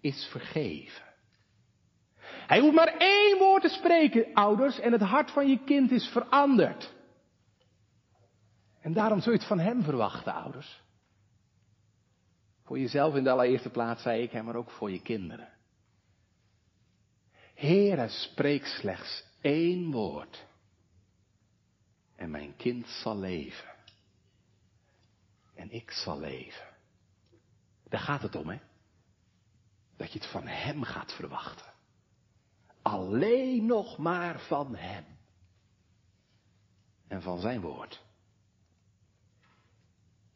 [0.00, 1.02] is vergeven.
[2.46, 6.08] Hij hoeft maar één woord te spreken, ouders, en het hart van je kind is
[6.08, 6.92] veranderd.
[8.80, 10.82] En daarom zul je het van hem verwachten, ouders.
[12.64, 15.48] Voor jezelf in de allereerste plaats, zei ik, maar ook voor je kinderen.
[17.54, 20.44] Heere, spreek slechts één woord.
[22.16, 23.74] En mijn kind zal leven.
[25.54, 26.66] En ik zal leven.
[27.88, 28.58] Daar gaat het om, hè?
[29.96, 31.72] Dat je het van Hem gaat verwachten.
[32.82, 35.04] Alleen nog maar van Hem.
[37.08, 38.02] En van Zijn woord.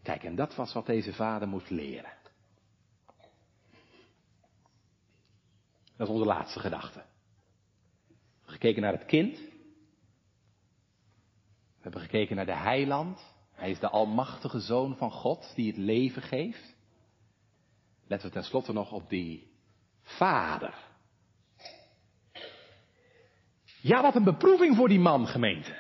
[0.03, 2.13] Kijk, en dat was wat deze vader moest leren.
[5.97, 7.05] Dat is onze laatste gedachte.
[8.45, 9.48] Gekeken naar het kind.
[11.89, 13.35] Hebben gekeken naar de heiland.
[13.55, 16.75] Hij is de almachtige zoon van God die het leven geeft.
[18.07, 19.51] Letten we tenslotte nog op die
[20.03, 20.75] vader.
[23.81, 25.77] Ja, wat een beproeving voor die man, gemeente.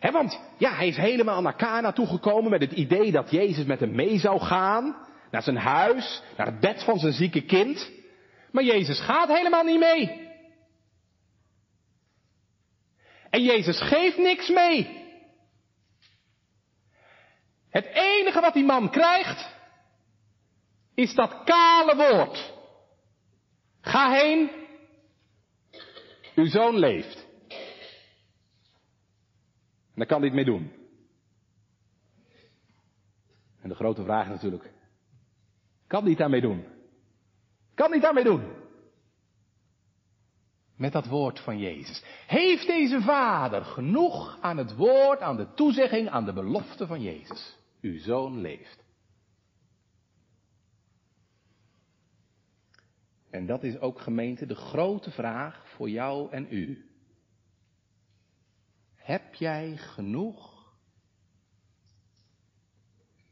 [0.00, 3.94] Want ja, hij is helemaal naar Cana toegekomen met het idee dat Jezus met hem
[3.94, 4.96] mee zou gaan
[5.30, 7.90] naar zijn huis, naar het bed van zijn zieke kind.
[8.50, 10.23] Maar Jezus gaat helemaal niet mee.
[13.34, 15.02] En Jezus geeft niks mee.
[17.68, 19.54] Het enige wat die man krijgt,
[20.94, 22.52] is dat kale woord.
[23.80, 24.50] Ga heen,
[26.34, 27.26] uw zoon leeft.
[29.88, 30.72] En daar kan hij mee doen.
[33.60, 34.72] En de grote vraag is natuurlijk,
[35.86, 36.64] kan hij het daarmee doen?
[37.74, 38.63] Kan hij het daarmee doen?
[40.76, 42.02] Met dat woord van Jezus.
[42.26, 47.56] Heeft deze vader genoeg aan het woord, aan de toezegging, aan de belofte van Jezus?
[47.80, 48.84] Uw zoon leeft.
[53.30, 56.88] En dat is ook gemeente de grote vraag voor jou en u.
[58.94, 60.72] Heb jij genoeg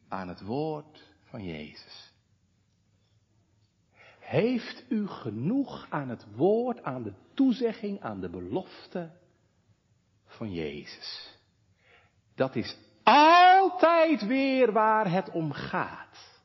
[0.08, 2.11] aan het woord van Jezus?
[4.32, 9.10] Heeft u genoeg aan het woord, aan de toezegging, aan de belofte
[10.26, 11.38] van Jezus?
[12.34, 16.40] Dat is altijd weer waar het om gaat.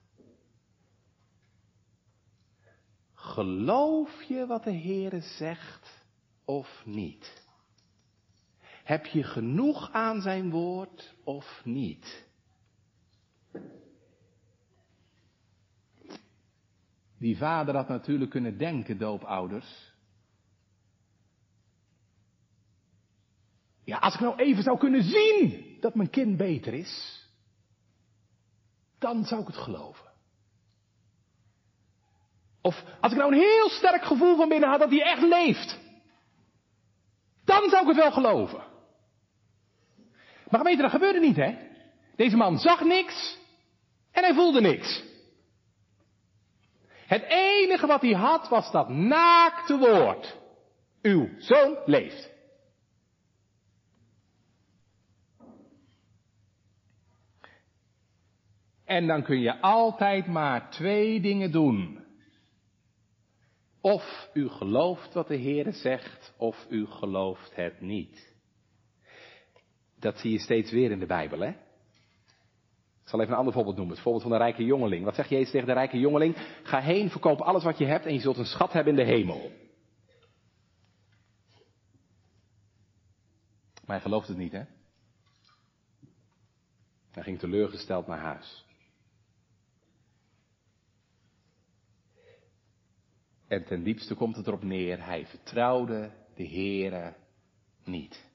[3.13, 6.05] Geloof je wat de Heere zegt
[6.45, 7.45] of niet?
[8.83, 12.26] Heb je genoeg aan zijn woord of niet?
[17.17, 19.95] Die vader had natuurlijk kunnen denken, doopouders.
[23.83, 27.23] Ja, als ik nou even zou kunnen zien dat mijn kind beter is,
[28.99, 30.05] dan zou ik het geloven.
[32.61, 35.79] Of als ik nou een heel sterk gevoel van binnen had dat hij echt leeft,
[37.43, 38.63] dan zou ik het wel geloven.
[40.49, 41.57] Maar gemeente, dat gebeurde niet, hè?
[42.15, 43.37] Deze man zag niks
[44.11, 45.03] en hij voelde niks.
[47.07, 50.37] Het enige wat hij had was dat naakte woord.
[51.01, 52.35] Uw zoon leeft.
[58.85, 62.05] En dan kun je altijd maar twee dingen doen.
[63.81, 68.35] Of u gelooft wat de Heer zegt, of u gelooft het niet.
[69.99, 71.53] Dat zie je steeds weer in de Bijbel, hè?
[73.07, 73.95] Ik zal even een ander voorbeeld noemen.
[73.95, 75.03] Het voorbeeld van de rijke jongeling.
[75.05, 76.35] Wat zegt Jezus tegen de rijke jongeling?
[76.63, 79.11] Ga heen, verkoop alles wat je hebt en je zult een schat hebben in de
[79.11, 79.51] hemel.
[83.85, 84.63] Maar hij gelooft het niet, hè?
[87.11, 88.65] Hij ging teleurgesteld naar huis.
[93.47, 97.15] En ten diepste komt het erop neer, hij vertrouwde de Heere
[97.83, 98.26] niet.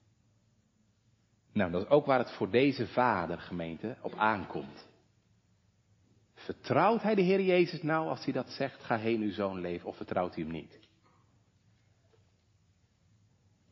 [1.53, 4.87] Nou, dat is ook waar het voor deze vader, gemeente, op aankomt.
[6.35, 9.89] Vertrouwt hij de Heer Jezus nou als hij dat zegt, ga heen uw zoon leven,
[9.89, 10.79] of vertrouwt hij hem niet?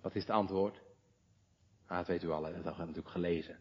[0.01, 0.81] Wat is het antwoord?
[1.87, 3.59] Ah, dat weet u al, dat hebben we natuurlijk gelezen.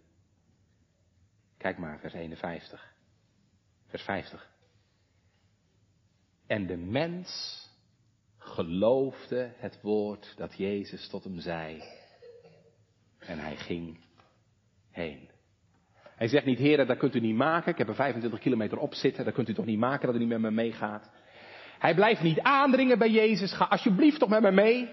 [1.57, 2.93] Kijk maar, vers 51.
[3.87, 4.49] Vers 50.
[6.47, 7.59] En de mens
[8.37, 11.83] geloofde het woord dat Jezus tot hem zei.
[13.19, 13.99] En hij ging
[14.91, 15.29] heen.
[16.15, 17.71] Hij zegt niet, heren, dat kunt u niet maken.
[17.71, 19.25] Ik heb er 25 kilometer op zitten.
[19.25, 21.09] Dat kunt u toch niet maken dat u niet met me meegaat.
[21.79, 23.53] Hij blijft niet aandringen bij Jezus.
[23.53, 24.89] Ga alsjeblieft toch met me mee.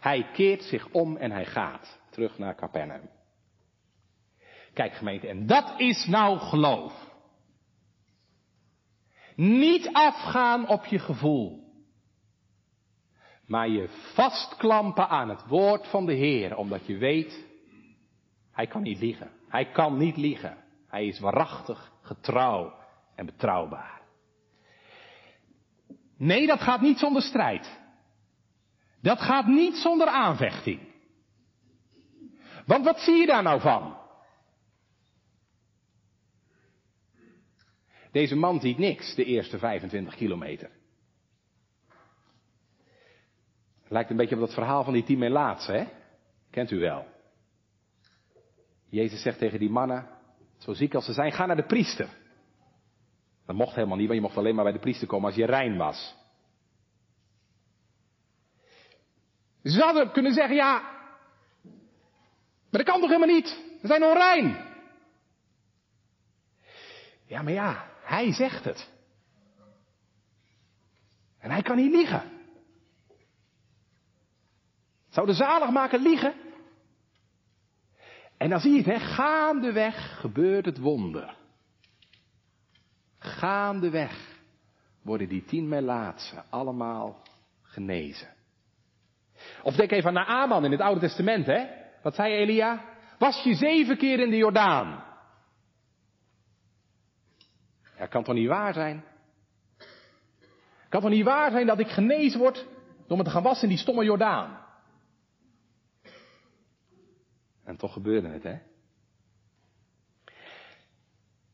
[0.00, 3.08] Hij keert zich om en hij gaat terug naar Capernaum.
[4.74, 7.14] Kijk gemeente, en dat is nou geloof.
[9.36, 11.64] Niet afgaan op je gevoel.
[13.46, 17.45] Maar je vastklampen aan het woord van de Heer, omdat je weet,
[18.56, 19.30] hij kan niet liegen.
[19.48, 20.56] Hij kan niet liegen.
[20.88, 22.74] Hij is waarachtig, getrouw
[23.14, 24.00] en betrouwbaar.
[26.16, 27.80] Nee, dat gaat niet zonder strijd.
[29.02, 30.80] Dat gaat niet zonder aanvechting.
[32.66, 33.96] Want wat zie je daar nou van?
[38.12, 40.70] Deze man ziet niks de eerste 25 kilometer.
[43.88, 45.86] Lijkt een beetje op dat verhaal van die tien melaatsen, hè?
[46.50, 47.15] Kent u wel.
[48.96, 50.08] Jezus zegt tegen die mannen,
[50.58, 52.08] zo ziek als ze zijn, ga naar de priester.
[53.46, 55.46] Dat mocht helemaal niet, want je mocht alleen maar bij de priester komen als je
[55.46, 56.14] rein was.
[59.62, 60.80] Ze hadden kunnen zeggen, ja,
[62.70, 63.62] maar dat kan toch helemaal niet?
[63.80, 64.64] We zijn onrein.
[67.26, 68.90] Ja, maar ja, hij zegt het.
[71.38, 72.22] En hij kan niet liegen.
[75.08, 76.45] Zou de zaligmaker liegen?
[78.36, 81.34] En dan zie je het, hè, gaandeweg gebeurt het wonder.
[83.18, 84.36] gaandeweg
[85.02, 87.22] worden die tien Melaatsen allemaal
[87.62, 88.28] genezen.
[89.62, 91.66] Of denk even aan Naaman in het Oude Testament, hè?
[92.02, 92.84] Wat zei Elia?
[93.18, 95.04] Was je zeven keer in de Jordaan?
[97.98, 99.04] Ja, kan toch niet waar zijn?
[100.88, 102.66] Kan toch niet waar zijn dat ik genezen word
[103.06, 104.65] door me te gaan wassen in die stomme Jordaan?
[107.66, 108.58] En toch gebeurde het, hè?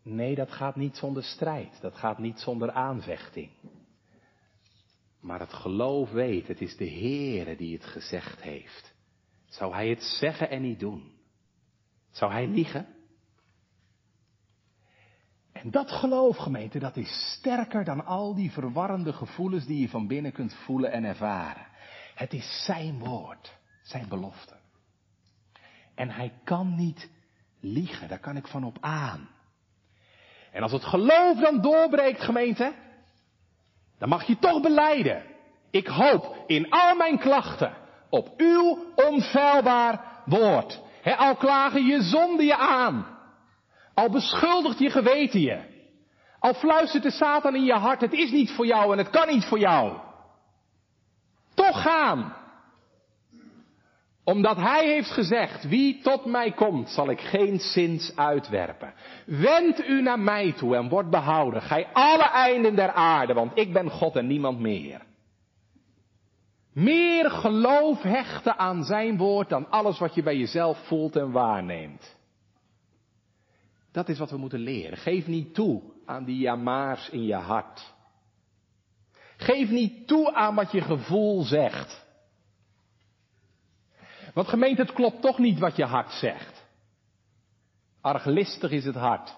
[0.03, 1.81] Nee, dat gaat niet zonder strijd.
[1.81, 3.51] Dat gaat niet zonder aanvechting.
[5.21, 8.95] Maar het geloof weet, het is de Heere die het gezegd heeft.
[9.47, 11.13] Zou hij het zeggen en niet doen?
[12.11, 12.87] Zou hij liegen?
[15.53, 20.07] En dat geloof, gemeente, dat is sterker dan al die verwarrende gevoelens die je van
[20.07, 21.67] binnen kunt voelen en ervaren.
[22.15, 24.62] Het is zijn woord, zijn belofte.
[25.95, 27.11] En hij kan niet
[27.61, 29.29] liegen, daar kan ik van op aan.
[30.53, 32.73] En als het geloof dan doorbreekt, gemeente,
[33.99, 35.23] dan mag je toch beleiden.
[35.71, 37.77] Ik hoop in al mijn klachten
[38.11, 40.81] op uw onfeilbaar woord.
[41.17, 43.07] al klagen je zonde je aan.
[43.95, 45.71] Al beschuldigt je geweten je.
[46.39, 49.29] Al fluistert de Satan in je hart, het is niet voor jou en het kan
[49.29, 49.99] niet voor jou.
[51.55, 52.37] Toch gaan
[54.25, 58.95] omdat hij heeft gezegd, wie tot mij komt, zal ik geen zins uitwerpen.
[59.27, 63.73] Wend u naar mij toe en word behouden, gij alle einden der aarde, want ik
[63.73, 65.01] ben God en niemand meer.
[66.73, 72.17] Meer geloof hechten aan zijn woord dan alles wat je bij jezelf voelt en waarneemt.
[73.93, 74.99] Dat is wat we moeten leren.
[74.99, 77.95] Geef niet toe aan die jamaars in je hart.
[79.37, 82.02] Geef niet toe aan wat je gevoel zegt.
[84.33, 86.65] Want gemeente, het klopt toch niet wat je hart zegt.
[88.01, 89.37] Arglistig is het hart.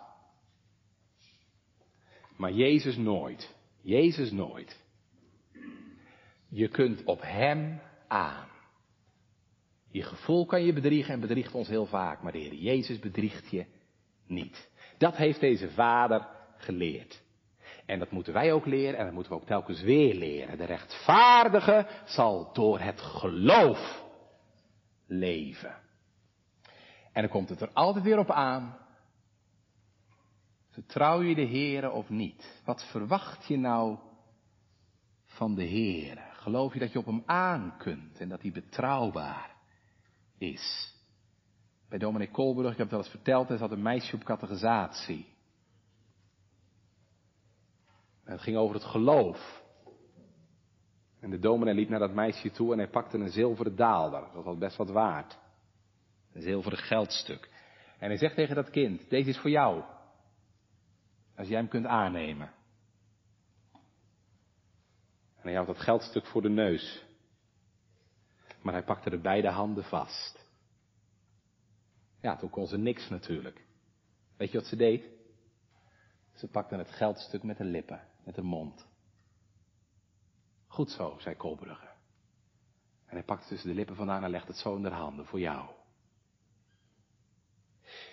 [2.36, 3.54] Maar Jezus nooit.
[3.82, 4.82] Jezus nooit.
[6.48, 8.48] Je kunt op Hem aan.
[9.90, 13.50] Je gevoel kan je bedriegen en bedriegt ons heel vaak, maar de Heer Jezus bedriegt
[13.50, 13.66] je
[14.26, 14.70] niet.
[14.98, 16.26] Dat heeft deze Vader
[16.56, 17.22] geleerd.
[17.86, 20.58] En dat moeten wij ook leren en dat moeten we ook telkens weer leren.
[20.58, 24.03] De rechtvaardige zal door het geloof
[25.06, 25.76] leven.
[27.12, 28.76] En dan komt het er altijd weer op aan.
[30.70, 32.62] Vertrouw je de Heere of niet?
[32.64, 33.98] Wat verwacht je nou
[35.24, 36.22] van de Heere?
[36.32, 39.54] Geloof je dat je op hem aan kunt en dat hij betrouwbaar
[40.38, 40.94] is?
[41.88, 45.26] Bij dominee Kolburg, ik heb het wel eens verteld, er zat een meisje op categorisatie.
[48.24, 49.63] En het ging over het geloof.
[51.24, 54.24] En de dominee liep naar dat meisje toe en hij pakte een zilveren daalder.
[54.32, 55.38] Dat was best wat waard.
[56.32, 57.50] Een zilveren geldstuk.
[57.98, 59.82] En hij zegt tegen dat kind, deze is voor jou.
[61.36, 62.52] Als jij hem kunt aannemen.
[65.36, 67.04] En hij houdt dat geldstuk voor de neus.
[68.62, 70.44] Maar hij pakte er beide handen vast.
[72.20, 73.64] Ja, toen kon ze niks natuurlijk.
[74.36, 75.04] Weet je wat ze deed?
[76.34, 78.92] Ze pakte het geldstuk met de lippen, met de mond.
[80.74, 81.86] Goed zo, zei Kolbrugge.
[83.06, 85.40] En hij pakte tussen de lippen vandaan en legde het zo in de handen voor
[85.40, 85.68] jou.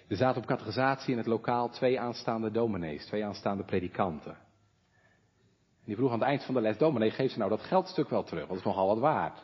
[0.07, 4.32] Er zaten op categorisatie in het lokaal twee aanstaande dominees, twee aanstaande predikanten.
[4.32, 8.09] En die vroeg aan het eind van de les, dominee, geef ze nou dat geldstuk
[8.09, 9.43] wel terug, want het is nogal wat waard.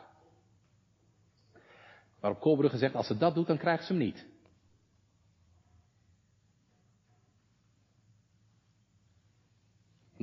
[2.20, 4.26] Waarop Kolbrugge zegt, als ze dat doet, dan krijgt ze hem niet.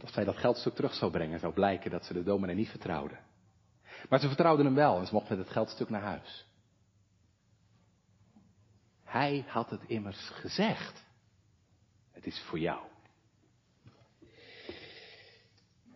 [0.06, 3.20] Als zij dat geldstuk terug zou brengen, zou blijken dat ze de dominee niet vertrouwden.
[4.10, 6.47] Maar ze vertrouwden hem wel en ze mochten met het geldstuk naar huis.
[9.03, 11.06] Hij had het immers gezegd.
[12.12, 12.84] Het is voor jou.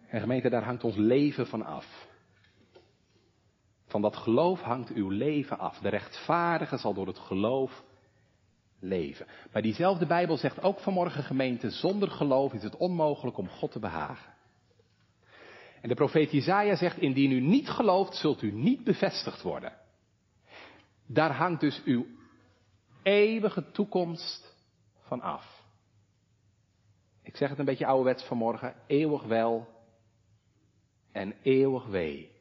[0.07, 2.07] En gemeente, daar hangt ons leven van af.
[3.86, 5.80] Van dat geloof hangt uw leven af.
[5.80, 7.84] De rechtvaardige zal door het geloof
[8.80, 9.25] leven.
[9.51, 13.80] Maar diezelfde Bijbel zegt ook vanmorgen gemeente, zonder geloof is het onmogelijk om God te
[13.80, 14.34] behagen.
[15.82, 19.73] En de profeet Jezaja zegt, indien u niet gelooft, zult u niet bevestigd worden.
[21.05, 22.05] Daar hangt dus uw
[23.03, 24.55] eeuwige toekomst
[25.01, 25.63] van af.
[27.23, 29.67] Ik zeg het een beetje ouderwets vanmorgen, eeuwig wel
[31.11, 32.32] en eeuwig wee.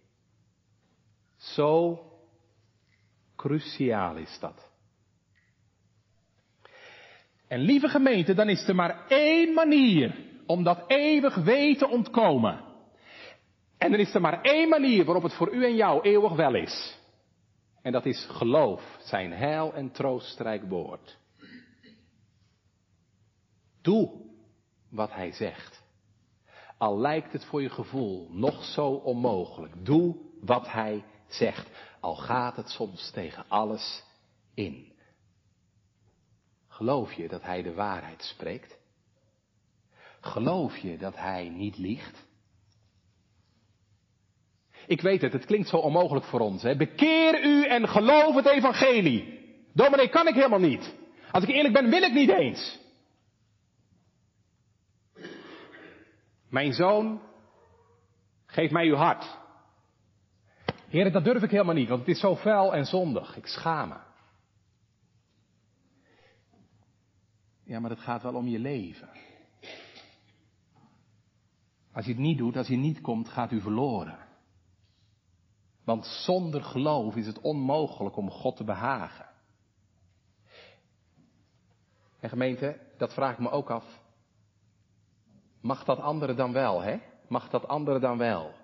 [1.36, 2.02] Zo
[3.36, 4.67] cruciaal is dat.
[7.48, 10.14] En lieve gemeente, dan is er maar één manier
[10.46, 12.64] om dat eeuwig weten te ontkomen.
[13.78, 16.54] En dan is er maar één manier waarop het voor u en jou eeuwig wel
[16.54, 16.98] is.
[17.82, 21.18] En dat is geloof, zijn heil en troostrijk woord.
[23.82, 24.10] Doe
[24.90, 25.82] wat hij zegt.
[26.78, 29.84] Al lijkt het voor je gevoel nog zo onmogelijk.
[29.84, 31.68] Doe wat hij zegt.
[32.00, 34.04] Al gaat het soms tegen alles
[34.54, 34.92] in.
[36.78, 38.78] Geloof je dat hij de waarheid spreekt?
[40.20, 42.26] Geloof je dat hij niet liegt?
[44.86, 46.62] Ik weet het, het klinkt zo onmogelijk voor ons.
[46.62, 46.76] Hè?
[46.76, 49.40] Bekeer u en geloof het evangelie.
[49.72, 50.94] Dominee, kan ik helemaal niet.
[51.30, 52.78] Als ik eerlijk ben, wil ik niet eens.
[56.48, 57.20] Mijn zoon,
[58.46, 59.38] geef mij uw hart.
[60.88, 63.36] Heer, dat durf ik helemaal niet, want het is zo vuil en zondig.
[63.36, 64.07] Ik schaam me.
[67.68, 69.08] Ja, maar het gaat wel om je leven.
[71.92, 74.18] Als je het niet doet, als je niet komt, gaat u verloren.
[75.84, 79.26] Want zonder geloof is het onmogelijk om God te behagen.
[82.20, 84.00] En gemeente, dat vraag ik me ook af.
[85.60, 86.98] Mag dat andere dan wel, hè?
[87.26, 88.54] Mag dat andere dan wel?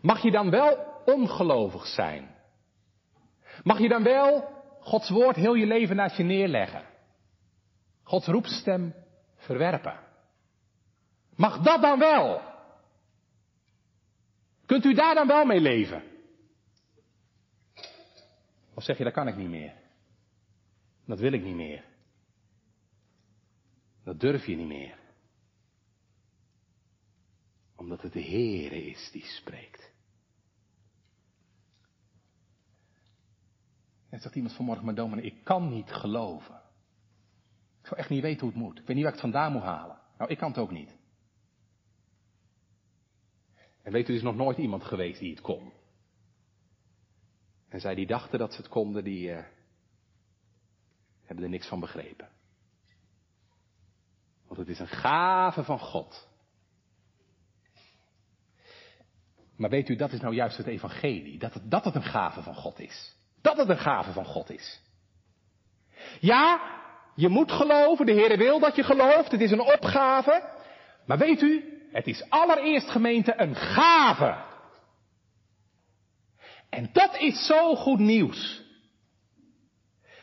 [0.00, 2.34] Mag je dan wel ongelovig zijn?
[3.62, 6.92] Mag je dan wel Gods woord heel je leven naast je neerleggen?
[8.04, 8.94] Gods roepstem
[9.36, 10.00] verwerpen?
[11.36, 12.40] Mag dat dan wel?
[14.66, 16.02] Kunt u daar dan wel mee leven?
[18.74, 19.74] Of zeg je, dat kan ik niet meer?
[21.04, 21.84] Dat wil ik niet meer.
[24.04, 24.98] Dat durf je niet meer.
[27.76, 29.92] Omdat het de Heere is die spreekt.
[34.08, 36.63] En zegt iemand vanmorgen, maar dominee, ik kan niet geloven.
[37.84, 38.78] Ik zou echt niet weten hoe het moet.
[38.78, 39.98] Ik weet niet waar ik het vandaan moet halen.
[40.18, 40.96] Nou, ik kan het ook niet.
[43.82, 45.72] En weet u, er is nog nooit iemand geweest die het kon.
[47.68, 49.44] En zij die dachten dat ze het konden, die uh,
[51.22, 52.28] hebben er niks van begrepen.
[54.46, 56.28] Want het is een gave van God.
[59.56, 61.38] Maar weet u, dat is nou juist het evangelie.
[61.38, 63.16] Dat dat het een gave van God is.
[63.40, 64.82] Dat het een gave van God is.
[66.20, 66.82] Ja,
[67.14, 68.06] je moet geloven.
[68.06, 69.30] De Heer wil dat je gelooft.
[69.30, 70.42] Het is een opgave.
[71.06, 74.36] Maar weet u, het is allereerst gemeente een gave.
[76.70, 78.62] En dat is zo goed nieuws.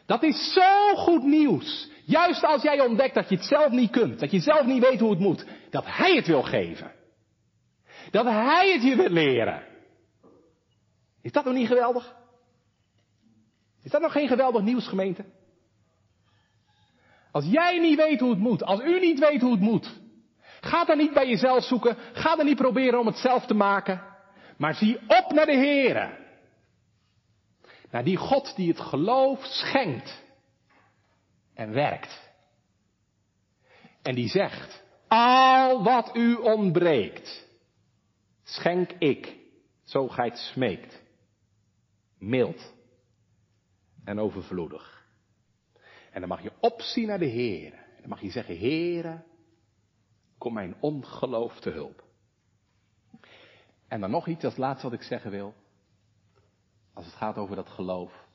[0.06, 1.90] Dat is zo goed nieuws.
[2.06, 5.00] Juist als jij ontdekt dat je het zelf niet kunt, dat je zelf niet weet
[5.00, 6.92] hoe het moet, dat Hij het wil geven.
[8.12, 9.64] Dat Hij het je wil leren.
[11.22, 12.16] Is dat nog niet geweldig?
[13.84, 15.26] Is dat nog geen geweldig nieuws, gemeente?
[17.32, 20.00] Als jij niet weet hoe het moet, als u niet weet hoe het moet,
[20.62, 24.02] ga dan niet bij jezelf zoeken, ga dan niet proberen om het zelf te maken,
[24.58, 26.20] maar zie op naar de Heere.
[27.92, 30.24] Naar die God die het geloof schenkt
[31.54, 32.30] en werkt.
[34.02, 37.48] En die zegt, al wat u ontbreekt,
[38.44, 39.38] schenk ik,
[39.84, 41.02] zo gij het smeekt.
[42.20, 42.74] Mild
[44.06, 45.01] en overvloedig.
[46.12, 47.72] En dan mag je opzien naar de Heer.
[48.00, 49.24] Dan mag je zeggen, Heere,
[50.38, 52.04] kom mijn ongeloof te hulp.
[53.88, 55.56] En dan nog iets als laatste wat ik zeggen wil.
[56.94, 58.28] Als het gaat over dat geloof.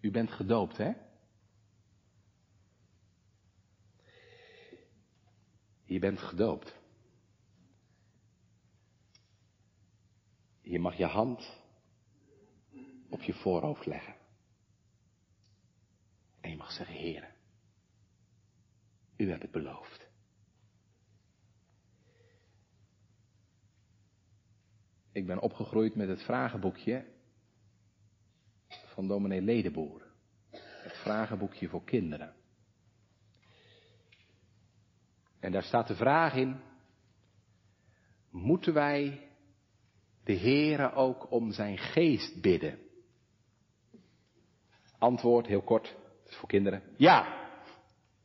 [0.00, 0.92] U bent gedoopt, hè?
[5.84, 6.76] Je bent gedoopt.
[10.60, 11.57] Je mag je hand
[13.08, 14.14] op je voorhoofd leggen.
[16.40, 17.34] En je mag zeggen, Heer,
[19.16, 20.06] u hebt het beloofd.
[25.12, 27.06] Ik ben opgegroeid met het vragenboekje
[28.68, 30.06] van dominee Ledeboer.
[30.82, 32.34] Het vragenboekje voor kinderen.
[35.40, 36.60] En daar staat de vraag in,
[38.30, 39.28] moeten wij
[40.24, 42.87] de Heere ook om zijn geest bidden?
[44.98, 46.82] Antwoord, heel kort, het is voor kinderen.
[46.96, 47.36] Ja,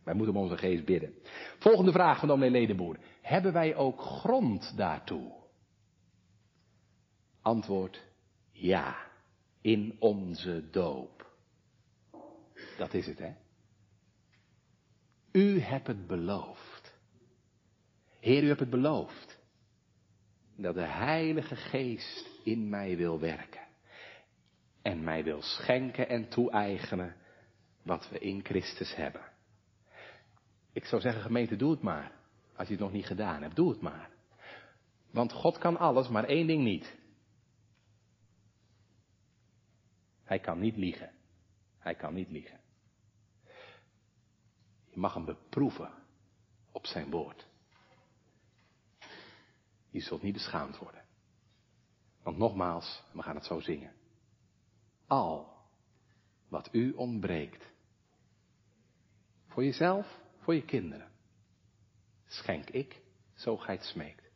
[0.03, 1.13] wij moeten om onze geest bidden.
[1.59, 2.97] Volgende vraag van dominee Ledeboer.
[3.21, 5.31] Hebben wij ook grond daartoe?
[7.41, 8.03] Antwoord,
[8.51, 9.11] ja
[9.63, 11.31] in onze doop.
[12.77, 13.33] Dat is het, hè?
[15.31, 16.93] U hebt het beloofd.
[18.19, 19.39] Heer, u hebt het beloofd.
[20.55, 23.61] Dat de Heilige Geest in mij wil werken.
[24.83, 27.15] En mij wil schenken en toe-eigenen
[27.81, 29.21] wat we in Christus hebben.
[30.71, 32.11] Ik zou zeggen, gemeente, doe het maar.
[32.55, 34.09] Als je het nog niet gedaan hebt, doe het maar.
[35.11, 36.95] Want God kan alles, maar één ding niet.
[40.23, 41.11] Hij kan niet liegen.
[41.77, 42.59] Hij kan niet liegen.
[44.89, 45.91] Je mag hem beproeven
[46.71, 47.47] op zijn woord.
[49.89, 51.03] Je zult niet beschaamd worden.
[52.23, 53.93] Want nogmaals, we gaan het zo zingen.
[55.13, 55.47] Al
[56.47, 57.71] wat u ontbreekt.
[59.47, 61.11] Voor jezelf, voor je kinderen.
[62.25, 63.01] Schenk ik,
[63.33, 64.29] zo gij het smeekt.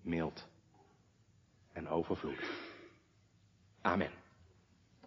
[0.00, 0.46] Mild
[1.72, 2.72] en overvloedig.
[3.80, 4.23] Amen.